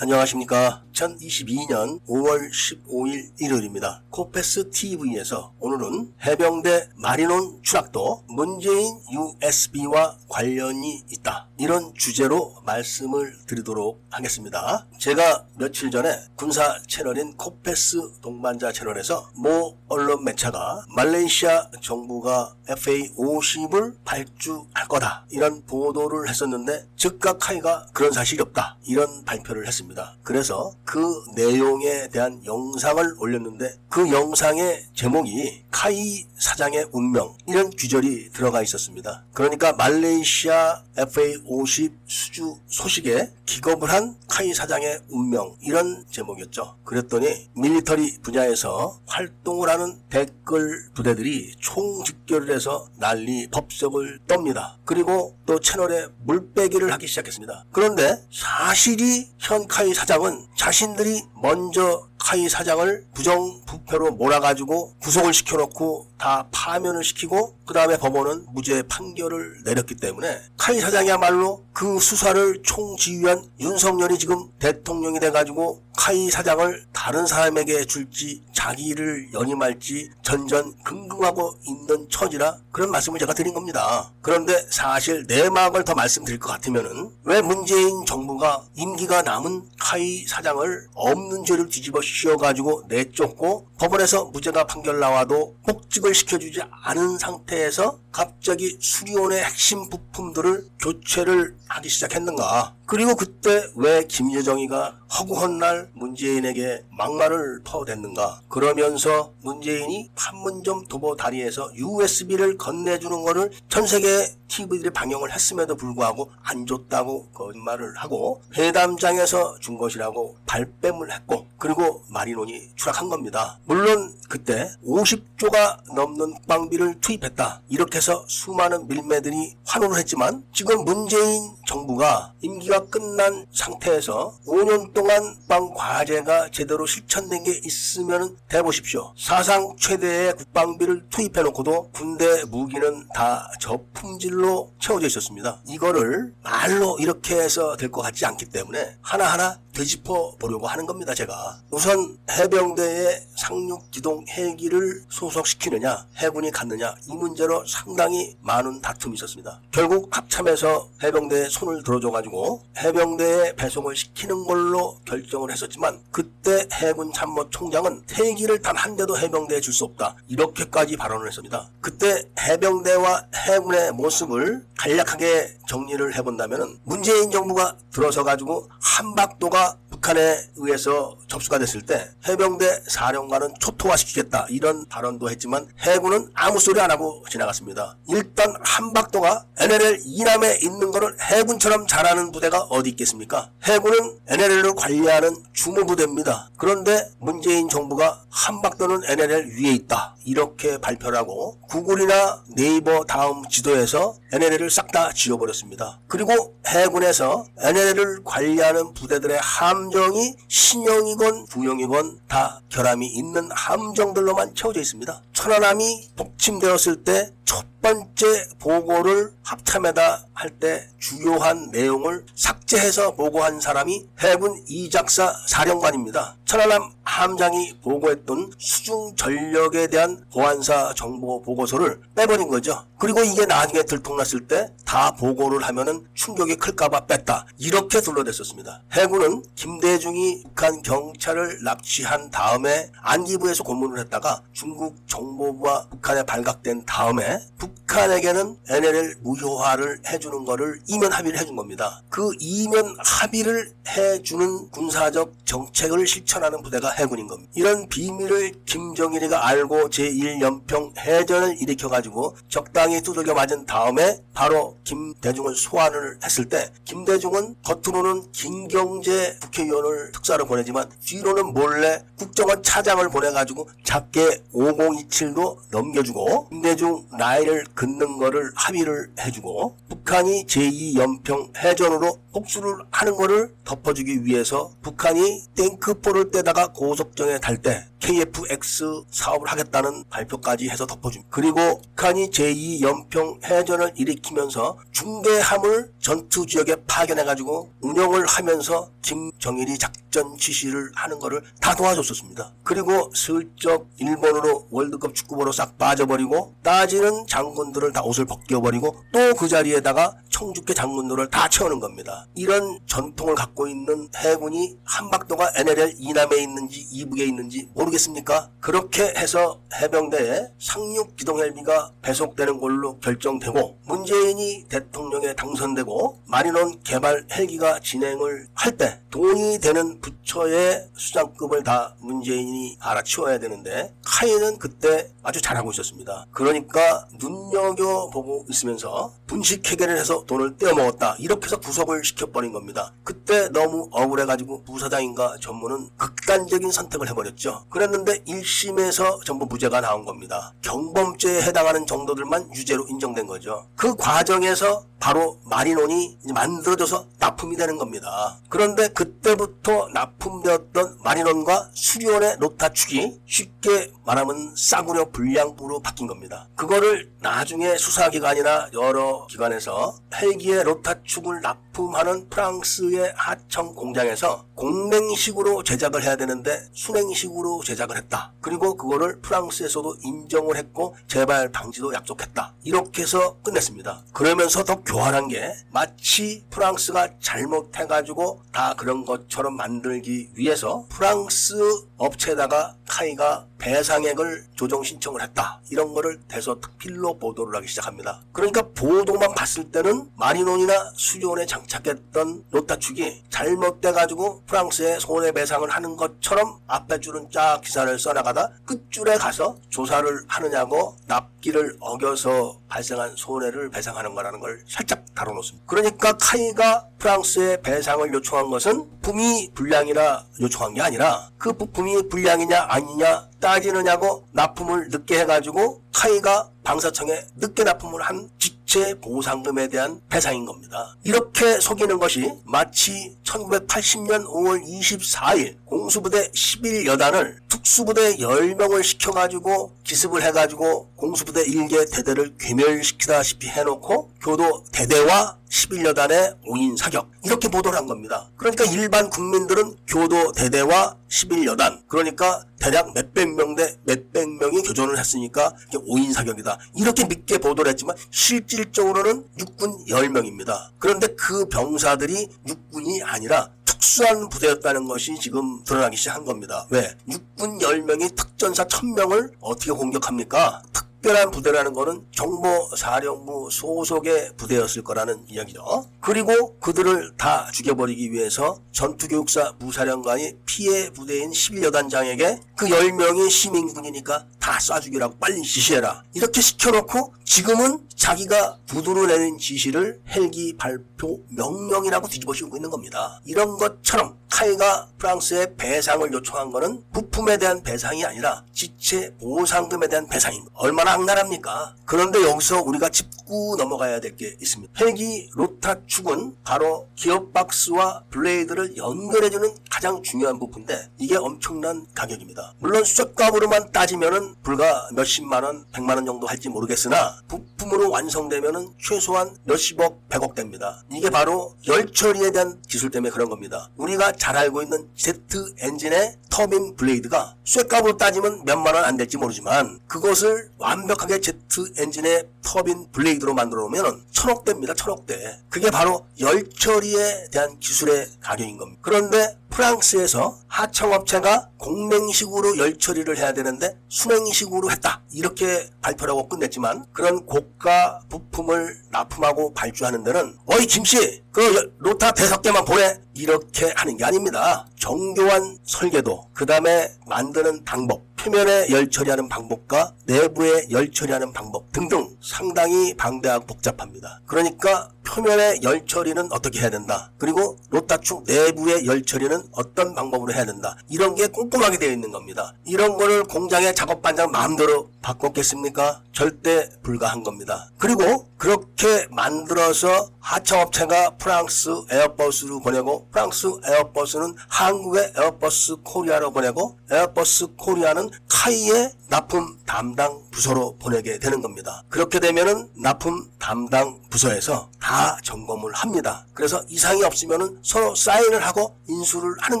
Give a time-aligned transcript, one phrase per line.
[0.00, 0.84] 안녕하십니까.
[0.98, 4.02] 2022년 5월 15일 일요일입니다.
[4.10, 11.48] 코페스 TV에서 오늘은 해병대 마리논 추락도 문재인 USB와 관련이 있다.
[11.58, 14.86] 이런 주제로 말씀을 드리도록 하겠습니다.
[14.98, 24.88] 제가 며칠 전에 군사 채널인 코페스 동반자 채널에서 모 언론 매체가 말레이시아 정부가 FA50을 발주할
[24.88, 25.26] 거다.
[25.30, 28.78] 이런 보도를 했었는데 즉각 카이가 그런 사실이 없다.
[28.84, 30.16] 이런 발표를 했습니다.
[30.22, 38.62] 그래서 그 내용에 대한 영상을 올렸는데 그 영상의 제목이 카이 사장의 운명 이런 규절이 들어가
[38.62, 39.26] 있었습니다.
[39.34, 46.76] 그러니까 말레이시아 FA50 수주 소식에 기겁을 한 카이 사장의 운명 이런 제목이었죠.
[46.84, 54.76] 그랬더니 밀리터리 분야에서 활동을 하는 댓글 부대들이 총집결을 해서 난리 법석을 떱니다.
[54.84, 57.66] 그리고 또 채널에 물빼기를 하기 시작했습니다.
[57.72, 66.08] 그런데 사실이 현 카이 사장은 자신 들이 먼저 카이 사장을 부정 부패로 몰아가지고 구속을 시켜놓고
[66.18, 73.50] 다 파면을 시키고 그 다음에 법원은 무죄 판결을 내렸기 때문에 카이 사장이야말로 그 수사를 총지휘한
[73.58, 82.90] 윤석열이 지금 대통령이 돼가지고 카이 사장을 다른 사람에게 줄지 자기를 연임할지 전전긍긍하고 있는 처지라 그런
[82.90, 84.10] 말씀을 제가 드린 겁니다.
[84.22, 91.44] 그런데 사실 내막을 더 말씀드릴 것 같으면은 왜 문재인 정부가 임기가 남은 카이 사장을 없는
[91.44, 99.90] 죄를 뒤집어 씌워가지고 내쫓고 법원에서 무죄가 판결 나와도 복직을 시켜주지 않은 상태에서 갑자기 수리온의 핵심
[99.90, 102.77] 부품들을 교체를 하기 시작했는가?
[102.88, 108.40] 그리고 그때 왜 김여정이가 허구한 날 문재인에게 막말을 퍼댔는가?
[108.48, 116.66] 그러면서 문재인이 판문점 도보 다리에서 USB를 건네주는 거를 전 세계 TV들이 방영을 했음에도 불구하고 안
[116.66, 123.58] 줬다고 거짓말을 하고 회담장에서 준 것이라고 발뺌을 했고 그리고 마리논이 추락한 겁니다.
[123.66, 127.62] 물론 그때 50조가 넘는 국방비를 투입했다.
[127.68, 135.72] 이렇게 해서 수많은 밀매들이 환호를 했지만 지금 문재인 정부가 임기가 끝난 상태에서 5년 동안 국방
[135.74, 139.12] 과제가 제대로 실천된 게 있으면 대보십시오.
[139.16, 145.60] 사상 최대의 국방비를 투입해 놓고도 군대 무기는 다 저품질로 채워져 있었습니다.
[145.66, 151.60] 이거를 말로 이렇게 해서 될 것 같지 않기 때문에 하나하나 되짚어 보려고 하는 겁니다, 제가.
[151.70, 159.60] 우선 해병대에 상륙 기동 헬기를 소속시키느냐, 해군이 갔느냐, 이 문제로 상당히 많은 다툼이 있었습니다.
[159.70, 168.02] 결국 합참에서 해병대에 손을 들어줘가지고 해병대에 배송을 시키는 걸로 결정을 했었지만 그때 해군 참모 총장은
[168.16, 170.14] 헬기를 단 한 대도 해병대에 줄 수 없다.
[170.28, 171.68] 이렇게까지 발언을 했습니다.
[171.80, 181.58] 그때 해병대와 해군의 모습을 간략하게 정리를 해본다면 문재인 정부가 들어서 가지고 한박도가 북한에 의해서 접수가
[181.58, 187.96] 됐을 때 해병대 사령관은 초토화시키겠다 이런 발언도 했지만 해군은 아무 소리 안 하고 지나갔습니다.
[188.08, 193.50] 일단 한박도가 NLL 이남에 있는 거를 해군처럼 잘하는 부대가 어디 있겠습니까?
[193.64, 196.50] 해군은 NLL을 관리하는 주무부대입니다.
[196.56, 204.70] 그런데 문재인 정부가 한박도는 NLL 위에 있다 이렇게 발표를 하고 구글이나 네이버 다음 지도에서 NLL을
[204.70, 206.00] 싹 다 지워버렸습니다.
[206.06, 215.22] 그리고 해군에서 NLL을 관리하는 부대들의 함 정이 신형이건 부형이건 다 결함이 있는 함정들로만 채워져 있습니다.
[215.32, 224.62] 천안함이 복침되었을 때 첫 번째 보고를 합참에다 할 때 주요한 내용을 삭제해서 보고한 사람이 해군
[224.68, 226.36] 이작사 사령관입니다.
[226.44, 232.84] 천안함 함장이 보고했던 수중 전력에 대한 보안사 정보 보고서를 빼버린 거죠.
[232.98, 237.44] 그리고 이게 나중에 들통났을 때 다 보고를 하면은 충격이 클까봐 뺐다.
[237.58, 238.84] 이렇게 둘러댔었습니다.
[238.92, 248.56] 해군은 김대중이 북한 경찰을 납치한 다음에 안기부에서 고문을 했다가 중국 정보부와 북한에 발각된 다음에 북한에게는
[248.66, 252.02] NLL 무효화를 해주 는 거를 이면 합의를 해준 겁니다.
[252.08, 257.50] 그 이면 합의를 해주는 군사적 정책을 실천하는 부대가 해군인 겁니다.
[257.54, 266.48] 이런 비밀을 김정일이가 알고 제1연평 해전을 일으켜가지고 적당히 두들겨 맞은 다음에 바로 김대중을 소환을 했을
[266.48, 276.48] 때 김대중은 겉으로는 김경재 국회의원을 특사로 보내지만 뒤로는 몰래 국정원 차장을 보내가지고 작게 5027도 넘겨주고
[276.50, 284.70] 김대중 나이를 긋는 거를 합의를 해주고 북한 이 제2연평 해전으로 복수를 하는 거를 덮어주기 위해서
[284.82, 291.28] 북한이 탱크포를 떼다가 고속정에 달 때 KFX 사업을 하겠다는 발표까지 해서 덮어줍니다.
[291.30, 301.18] 그리고 북한이 제2연평 해전을 일으키면서 중대함을 전투 지역에 파견해가지고 운영을 하면서 김정일이 작전 지시를 하는
[301.18, 302.52] 것을 다 도와줬었습니다.
[302.62, 310.16] 그리고 슬쩍 일본으로 월드컵 축구보러 싹 빠져버리고 따지는 장군들을 다 옷을 벗겨버리고 또 그 자리에다가
[310.30, 312.26] 청주계 장군들을 다 채우는 겁니다.
[312.34, 318.50] 이런 전통을 갖고 있는 해군이 한박도가 NLL 이남에 있는지 이북에 있는지 모르 겠습니까?
[318.60, 327.80] 그렇게 해서 해병대에 상륙 기동 헬기가 배속되는 걸로 결정되고 문재인이 대통령에 당선되고 마리논 개발 헬기가
[327.80, 335.70] 진행을 할 때 돈이 되는 부처의 수장급을 다 문재인이 알아치워야 되는데 카이는 그때 아주 잘하고
[335.72, 336.26] 있었습니다.
[336.30, 341.16] 그러니까 눈 여겨 보고 있으면서 분식 회계를 해서 돈을 떼어 먹었다.
[341.18, 342.92] 이렇게 해서 구속을 시켜버린 겁니다.
[343.04, 347.66] 그때 너무 억울해가지고 부사장인가 전무는 극단적인 선택을 해버렸죠.
[347.70, 350.54] 그랬는데 1심에서 전부 무죄가 나온 겁니다.
[350.62, 353.66] 경범죄에 해당하는 정도들만 유죄로 인정된 거죠.
[353.76, 358.40] 그 과정에서 바로 마리논이 만들어져서 납품이 되는 겁니다.
[358.48, 366.48] 그런데 그때부터 납품되었던 마리논과 수리온의 노타축이 쉽게 말하면 싸구려 불량부로 바뀐 겁니다.
[366.56, 376.16] 그거를 나 중에 수사기관이나 여러 기관에서 헬기의 로타축을 납품하는 프랑스의 하청 공장에서 공맹식으로 제작을 해야
[376.16, 378.32] 되는데 순행식으로 제작을 했다.
[378.40, 382.54] 그리고 그거를 프랑스에서도 인정을 했고 재발 방지도 약속했다.
[382.64, 384.04] 이렇게 해서 끝냈습니다.
[384.12, 391.54] 그러면서 더 교활한 게 마치 프랑스가 잘못해가지고 다 그런 것처럼 만들기 위해서 프랑스
[391.96, 395.60] 업체에다가 카이가 배상액을 조정 신청을 했다.
[395.70, 398.20] 이런 거를 대서 특필로 보 도를 하기 시작합니다.
[398.32, 407.28] 그러니까 보도만 봤을 때는 마리논이나 수리온에 장착했던 노타축이 잘못돼가지고 프랑스에 손해배상을 하는 것처럼 앞에 줄은
[407.32, 415.04] 쫙 기사를 써나가다 끝줄에 가서 조사를 하느냐고 납기를 어겨서 발생한 손해를 배상하는 거라는 걸 살짝
[415.14, 415.66] 다뤄놓습니다.
[415.66, 423.28] 그러니까 카이가 프랑스에 배상을 요청한 것은 부품이 불량이라 요청한 게 아니라 그 부품이 불량이냐 아니냐
[423.40, 430.96] 따지느냐고 납품을 늦게 해가지고 카이가 방사청에 늦게 납품을 한 지체 보상금에 대한 배상인 겁니다.
[431.02, 441.44] 이렇게 속이는 것이 마치 1980년 5월 24일 공수부대 11여단을 특수부대 10명을 시켜가지고 기습을 해가지고 공수부대
[441.44, 448.28] 1개 대대를 괴멸시키다시피 해놓고 교도 대대와 11여단의 5인 사격 이렇게 보도를 한 겁니다.
[448.36, 455.52] 그러니까 일반 국민들은 교도 대대와 11여단 그러니까 대략 몇백 명 대 몇백 명이 교전을 했으니까
[455.68, 456.58] 이게 5인 사격이다.
[456.76, 460.70] 이렇게 믿게 보도를 했지만 실질적으로는 육군 10명입니다.
[460.78, 466.66] 그런데 그 병사들이 육군이 아니라 특수한 부대였다는 것이 지금 드러나기 시작한 겁니다.
[466.70, 466.94] 왜?
[467.10, 470.62] 육군 10명이 특전사 1000명을 어떻게 공격합니까?
[470.72, 475.86] 특 별한 부대라는 것은 정보사령부 소속의 부대였을 거라는 이야기죠.
[476.00, 484.80] 그리고 그들을 다 죽여버리기 위해서 전투교육사 부사령관이 피해 부대인 11여단장에게 그 10명이 시민군이니까 다 쏴
[484.80, 486.02] 죽이라고 빨리 지시해라.
[486.14, 493.20] 이렇게 시켜놓고 지금은 자기가 구두로 내린 지시를 헬기 발포 명령이라고 뒤집어 씌우고 있는 겁니다.
[493.26, 500.50] 이런 것처럼 카이가 프랑스에 배상을 요청한 것은 부품에 대한 배상이 아니라 지체 보상금에 대한 배상입니다.
[500.54, 501.74] 얼마나 악랄합니까?
[501.84, 504.72] 그런데 여기서 우리가 짚고 넘어가야 될 게 있습니다.
[504.80, 512.54] 헬기 로타 축은 바로 기어박스와 블레이드를 연결해주는 가장 중요한 부분인데 이게 엄청난 가격입니다.
[512.58, 520.08] 물론 쇠값으로만 따지면은 불과 몇십만 원, 백만 원 정도 할지 모르겠으나 부품으로 완성되면은 최소한 몇십억,
[520.08, 520.82] 백억 됩니다.
[520.90, 523.70] 이게 바로 열 처리에 대한 기술 때문에 그런 겁니다.
[523.76, 529.80] 우리가 잘 알고 있는 제트 엔진의 터빈 블레이드가 쇠값으로 따지면 몇만 원 안 될지 모르지만
[529.86, 534.72] 그것을 완벽하게 제트 엔진의 터빈 블레이드로 만들어 놓으면 천억대입니다.
[534.74, 535.40] 천억대.
[535.50, 538.78] 그게 바로 열 처리에 대한 기술의 가격인 겁니다.
[538.82, 545.02] 그런데 프랑스에서 하청업체가 공랭식으로 열 처리를 해야 되는데 수랭식으로 했다.
[545.12, 552.42] 이렇게 발표를 하고 끝냈지만 그런 고가 부품을 납품하고 발주하는 데는 어이 김씨 그 로타 대여섯
[552.42, 554.66] 개만 보내 이렇게 하는 게 아닙니다.
[554.78, 562.16] 정교한 설계도 그 다음에 만드는 방법 표면에 열 처리하는 방법과 내부에 열 처리하는 방법 등등
[562.20, 564.20] 상당히 방대하고 복잡합니다.
[564.26, 567.12] 그러니까 표면의 열 처리는 어떻게 해야 된다.
[567.16, 570.76] 그리고 로타축 내부의 열 처리는 어떤 방법으로 해야 된다.
[570.88, 572.54] 이런 게 꼼꼼하게 되어 있는 겁니다.
[572.64, 576.02] 이런 거를 공장의 작업 반장 마음대로 바꿨겠습니까?
[576.12, 577.70] 절대 불가한 겁니다.
[577.78, 588.10] 그리고 그렇게 만들어서 하청업체가 프랑스 에어버스로 보내고 프랑스 에어버스는 한국의 에어버스 코리아로 보내고 에어버스 코리아는
[588.28, 591.82] 카이의 납품 담당 부서로 보내게 되는 겁니다.
[591.88, 596.26] 그렇게 되면은 납품 담당 부서에서 다 점검을 합니다.
[596.34, 599.60] 그래서 이상이 없으면은 서로 사인을 하고 인수를 하는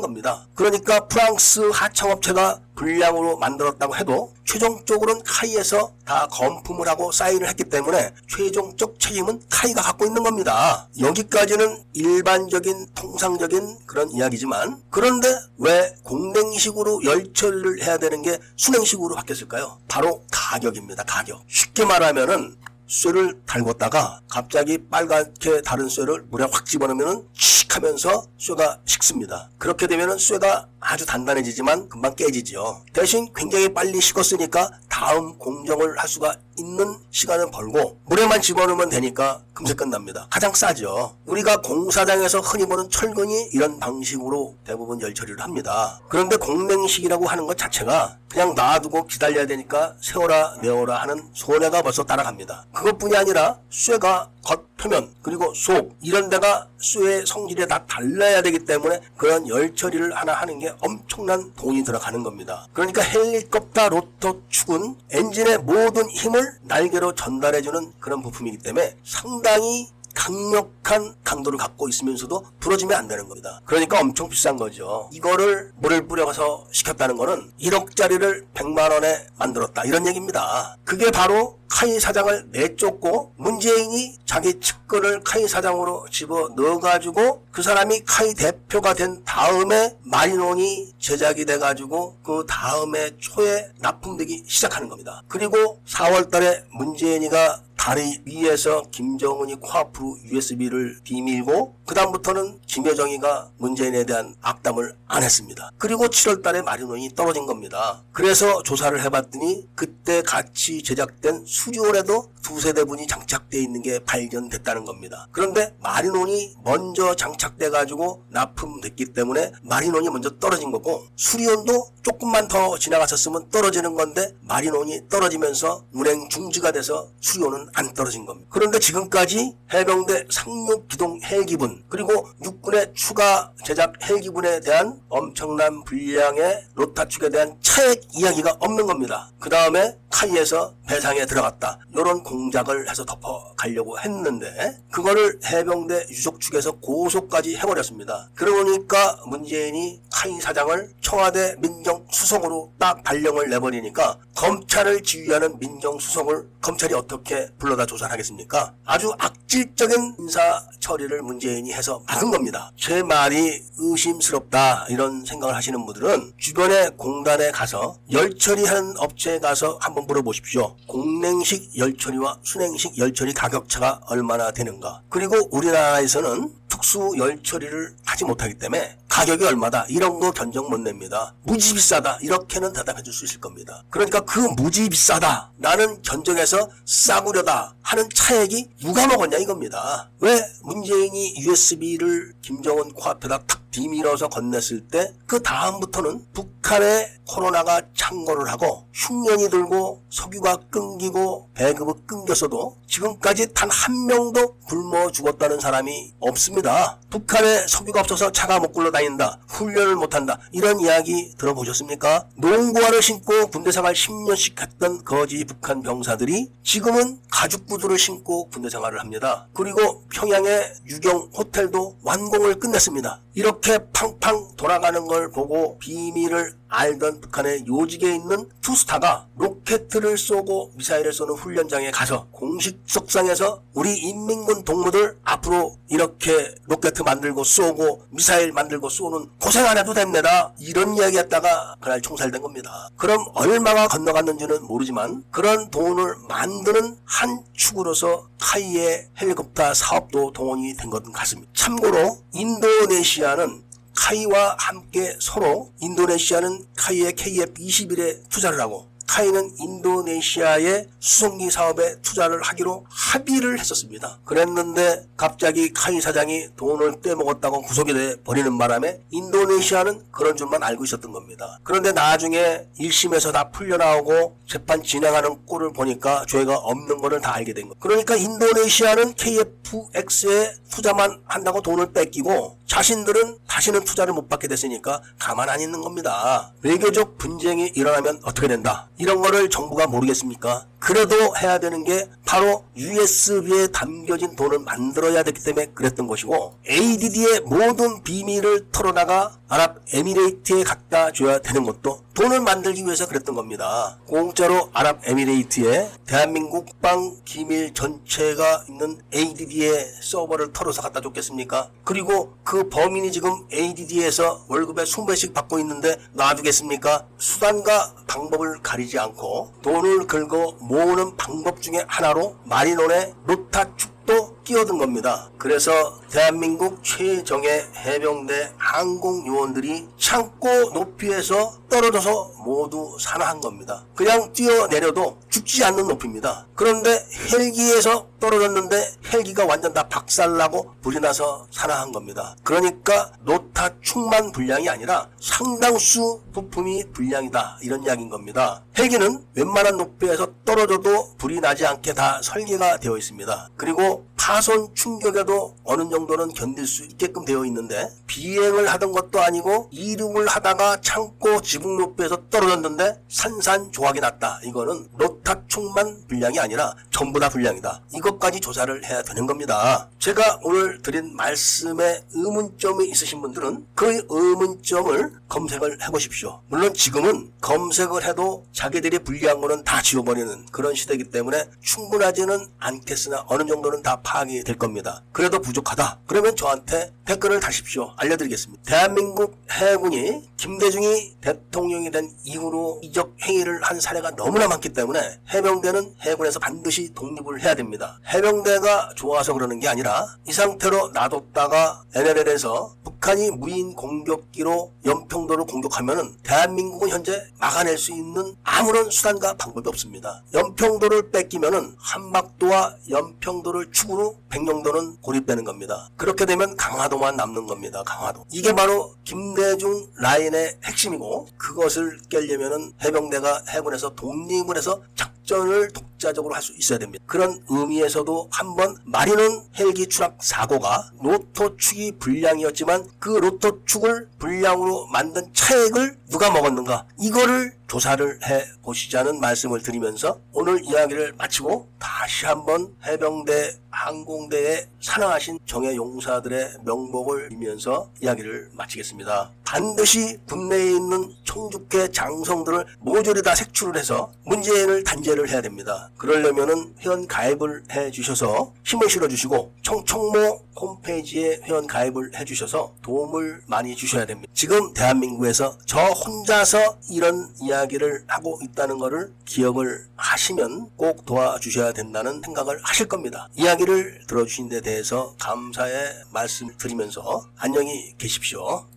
[0.00, 0.46] 겁니다.
[0.54, 9.00] 그러니까 프랑스 하청업체가 불량으로 만들었다고 해도 최종적으로는 카이에서 다 검품을 하고 사인을 했기 때문에 최종적
[9.00, 10.88] 책임은 카이가 갖고 있는 겁니다.
[11.00, 19.78] 여기까지는 일반적인 통상적인 그런 이야기지만 그런데 왜 공냉식으로 열처리를 해야 되는 게 순행식으로 바뀌었을까요?
[19.88, 21.02] 바로 가격입니다.
[21.02, 21.42] 가격.
[21.48, 22.56] 쉽게 말하면은
[22.88, 29.50] 쇠를 달궜다가 갑자기 빨갛게 다른 쇠를 물에 확 집어넣으면 칙 하면서 쇠가 식습니다.
[29.58, 32.82] 그렇게 되면 쇠가 아주 단단해지지만 금방 깨지죠.
[32.94, 39.74] 대신 굉장히 빨리 식었으니까 다음 공정을 할 수가 있는 시간을 벌고 물에만 집어넣으면 되니까 금세
[39.74, 40.26] 끝납니다.
[40.30, 41.16] 가장 싸죠.
[41.26, 46.00] 우리가 공사장에서 흔히 보는 철근이 이런 방식으로 대부분 열 처리를 합니다.
[46.08, 52.66] 그런데 공냉식이라고 하는 것 자체가 그냥 놔두고 기다려야 되니까 세워라 내어라 하는 손해가 벌써 따라갑니다.
[52.72, 59.00] 그것뿐이 아니라 쇠가 겉 표면 그리고 속 이런 데가 쇠의 성질에 다 달라야 되기 때문에
[59.16, 62.66] 그런 열 처리를 하나 하는 게 엄청난 돈이 들어가는 겁니다.
[62.72, 71.56] 그러니까 헬리콥터 로터 축은 엔진의 모든 힘을 날개로 전달해주는 그런 부품이기 때문에 상당히 강력한 강도를
[71.56, 73.60] 갖고 있으면서도 부러지면 안 되는 겁니다.
[73.64, 75.08] 그러니까 엄청 비싼 거죠.
[75.12, 80.76] 이거를 물을 뿌려서 시켰다는 거는 1억짜리를 100만 원에 만들었다 이런 얘기입니다.
[80.84, 88.34] 그게 바로 카이 사장을 내쫓고 문재인이 자기 측근을 카이 사장으로 집어 넣어가지고 그 사람이 카이
[88.34, 95.22] 대표가 된 다음에 마리논이 제작이 돼가지고 그 다음에 초에 납품되기 시작하는 겁니다.
[95.28, 104.94] 그리고 4월달에 문재인이가 다리 위에서 김정은이 코앞으로 USB를 비밀고 그 다음부터는 김여정이가 문재인에 대한 악담을
[105.06, 105.70] 안 했습니다.
[105.78, 108.02] 그리고 7월 달에 마리논이 떨어진 겁니다.
[108.12, 115.28] 그래서 조사를 해봤더니 그때 같이 제작된 수리온에도 두세 대분이 장착되어 있는 게 발견됐다는 겁니다.
[115.32, 123.50] 그런데 마리논이 먼저 장착돼 가지고 납품됐기 때문에 마리논이 먼저 떨어진 거고 수리온도 조금만 더 지나갔었으면
[123.50, 128.48] 떨어지는 건데 마리논이 떨어지면서 운행 중지가 돼서 수리온은 안 떨어진 겁니다.
[128.50, 137.08] 그런데 지금까지 해병대 상륙 기동 헬기분 그리고 육군의 추가 제작 헬기분에 대한 엄청난 분량의 로타
[137.08, 139.30] 축에 대한 차액 이야기가 없는 겁니다.
[139.38, 141.78] 그 다음에 카이에서 배상에 들어갔다.
[141.92, 148.30] 이런 공 작을 해서 덮어 가려고 했는데 그거를 해병대 유족 측에서 고소까지 해버렸습니다.
[148.34, 157.86] 그러니까 문재인이 카이 사장을 청와대 민정수석으로 딱 발령을 내버리니까 검찰을 지휘하는 민정수석을 검찰이 어떻게 불러다
[157.86, 158.74] 조사를 하겠습니까?
[158.84, 162.70] 아주 악질적인 인사 처리를 문재인이 해서 막은 겁니다.
[162.76, 170.76] 제 말이 의심스럽다 이런 생각을 하시는 분들은 주변의 공단에 가서 열처리하는 업체에 가서 한번 물어보십시오.
[170.86, 175.02] 공냉식 열처리와 순행식 열처리 가격차가 얼마나 되는가?
[175.08, 181.34] 그리고 우리나라에서는 특수 열처리를 하지 못하기 때문에 가격이 얼마다 이런 거 견적 못 냅니다.
[181.42, 183.82] 무지 비싸다 이렇게는 대답해 줄 수 있을 겁니다.
[183.90, 190.10] 그러니까 그 무지 비싸다 나는 견적에서 싸구려다 하는 차액이 누가 먹었냐 이겁니다.
[190.20, 198.86] 왜 문재인이 USB를 김정은 코앞에다 탁 뒤밀어서 건넸을 때 그 다음부터는 북한의 코로나가 창궐을 하고
[198.94, 206.98] 흉년이 들고 석유가 끊기고 배급이 끊겼어도 지금까지 단 한 명도 굶어 죽었다는 사람이 없습니다.
[207.10, 209.38] 북한에 석유가 없어서 차가 못 굴러다닌다.
[209.48, 210.38] 훈련을 못한다.
[210.52, 212.28] 이런 이야기 들어보셨습니까?
[212.36, 219.00] 농구화를 신고 군대 생활 10년씩 했던 거지 북한 병사들이 지금은 가죽 구두를 신고 군대 생활을
[219.00, 219.46] 합니다.
[219.52, 223.20] 그리고 평양의 유경 호텔도 완공을 끝냈습니다.
[223.38, 231.34] 이렇게 팡팡 돌아가는 걸 보고 비밀을 알던 북한의 요직에 있는 투스타가 로켓을 쏘고 미사일을 쏘는
[231.34, 239.30] 훈련장에 가서 공식 석상에서 우리 인민군 동무들 앞으로 이렇게 로켓 만들고 쏘고 미사일 만들고 쏘는
[239.40, 240.52] 고생 안 해도 됩니다.
[240.58, 242.88] 이런 이야기 했다가 그날 총살된 겁니다.
[242.96, 251.02] 그럼 얼마가 건너갔는지는 모르지만 그런 돈을 만드는 한 축으로서 카이의 헬리콥터 사업도 동원이 된 것
[251.12, 251.50] 같습니다.
[251.54, 253.62] 참고로 인도네시아는
[253.98, 263.58] 카이와 함께 서로 인도네시아는 카이의 KF21에 투자를 하고 카이는 인도네시아의 수송기 사업에 투자를 하기로 합의를
[263.58, 264.20] 했었습니다.
[264.24, 271.10] 그랬는데 갑자기 카이 사장이 돈을 떼먹었다고 구속이 돼 버리는 바람에 인도네시아는 그런 줄만 알고 있었던
[271.10, 271.58] 겁니다.
[271.64, 277.64] 그런데 나중에 1심에서 다 풀려나오고 재판 진행하는 꼴을 보니까 죄가 없는 거를 다 알게 된
[277.64, 277.74] 거예요.
[277.80, 285.60] 그러니까 인도네시아는 KFX에 투자만 한다고 돈을 뺏기고 자신들은 다시는 투자를 못 받게 됐으니까 가만 안
[285.60, 286.52] 있는 겁니다.
[286.62, 288.88] 외교적 분쟁이 일어나면 어떻게 된다.
[288.98, 290.66] 이런 거를 정부가 모르겠습니까?
[290.78, 298.02] 그래도 해야 되는 게 바로 USB에 담겨진 돈을 만들어야 되기 때문에 그랬던 것이고 ADD의 모든
[298.02, 303.98] 비밀을 털어다가 아랍에미레이트에 갖다 줘야 되는 것도 돈을 만들기 위해서 그랬던 겁니다.
[304.06, 311.70] 공짜로 아랍에미레이트에 대한민국 국방 기밀 전체가 있는 ADD의 서버를 털어서 갖다 줬겠습니까?
[311.84, 317.06] 그리고 그 범인이 지금 ADD에서 월급에 20배씩 받고 있는데 놔두겠습니까?
[317.18, 325.30] 수단과 방법을 가리지 않고 돈을 긁어 모으는 방법 중에 하나로 마리논의 노타 축도 끼어든 겁니다.
[325.38, 333.84] 그래서 대한민국 최정예 해병대 항공 요원들이 창고 높이에서 떨어져서 모두 산화한 겁니다.
[333.94, 336.46] 그냥 뛰어내려도 죽지 않는 높이입니다.
[336.54, 342.36] 그런데 헬기에서 떨어졌는데 헬기가 완전 다 박살나고 불이 나서 산화한 겁니다.
[342.42, 348.64] 그러니까 노타축만 불량이 아니라 상당수 부품이 불량이다 이런 이야기인 겁니다.
[348.76, 353.50] 헬기는 웬만한 높이에서 떨어져도 불이 나지 않게 다 설계가 되어 있습니다.
[353.56, 360.26] 그리고 파손 충격에도 어느 정도는 견딜 수 있게끔 되어 있는데 비행을 하던 것도 아니고 이륙을
[360.26, 364.40] 하다가 창고 지붕 높이에서 떨어졌는데 산산조각이 났다.
[364.44, 367.82] 이거는 노타축만 불량이 아니라 전부 다 불량이다.
[367.94, 369.88] 이것까지 조사를 해야 되는 겁니다.
[369.98, 376.40] 제가 오늘 드린 말씀에 의문점이 있으신 분들은 그 의문점을 검색을 해보십시오.
[376.48, 383.46] 물론 지금은 검색을 해도 자기들이 불리한 거는 다 지워버리는 그런 시대이기 때문에 충분하지는 않겠으나 어느
[383.46, 385.02] 정도는 다 파악이 될 겁니다.
[385.12, 386.00] 그래도 부족하다.
[386.06, 387.92] 그러면 저한테 댓글을 다십시오.
[387.96, 388.62] 알려드리겠습니다.
[388.64, 395.00] 대한민국 해군이 김대중이 대통령 이 된 이후로 이적 행위를 한 사례가 너무나 많기 때문에
[395.32, 397.98] 해병대는 해군에서 반드시 독립을 해야 됩니다.
[398.12, 406.90] 해병대가 좋아서 그러는 게 아니라 이 상태로 놔뒀다가 NLL에서 북한이 무인 공격기로 연평도를 공격하면은 대한민국은
[406.90, 410.22] 현재 막아낼 수 있는 아무런 수단과 방법이 없습니다.
[410.34, 415.88] 연평도를 뺏기면은 한박도와 연평도를 축으로 백령도는 고립되는 겁니다.
[415.96, 417.82] 그렇게 되면 강화도만 남는 겁니다.
[417.84, 418.24] 강화도.
[418.30, 426.42] 이게 바로 김대중 라인의 핵심이고 그것을 깨려면은 해병대가 해군에서 독립을 해서 작전을 독 자적으로 할
[426.42, 427.02] 수 있어야 됩니다.
[427.06, 435.28] 그런 의미에서도 한번 마리는 헬기 추락 사고가 로토 축이 불량이었지만 그 로토 축을 불량으로 만든
[435.34, 443.58] 차액을 누가 먹었는가 이거를 조사를 해 보시자는 말씀을 드리면서 오늘 이야기를 마치고 다시 한번 해병대
[443.70, 449.30] 항공대에 사랑하신 정예 용사들의 명복을 빌면서 이야기를 마치겠습니다.
[449.44, 455.87] 반드시 국내에 있는 청주계 장성들을 모조리 다 색출을 해서 문재인을 단죄를 해야 됩니다.
[455.96, 463.42] 그러려면은 회원 가입을 해 주셔서 힘을 실어 주시고 청청모 홈페이지에 회원 가입을 해 주셔서 도움을
[463.46, 464.30] 많이 주셔야 됩니다.
[464.34, 472.58] 지금 대한민국에서 저 혼자서 이런 이야기를 하고 있다는 것을 기억을 하시면 꼭 도와주셔야 된다는 생각을
[472.62, 473.28] 하실 겁니다.
[473.34, 478.68] 이야기를 들어주신 데 대해서 감사의 말씀 드리면서 안녕히 계십시오.